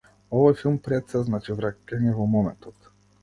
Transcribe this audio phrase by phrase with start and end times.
[0.37, 2.91] Овој филм, пред сѐ, значи враќање во моментот.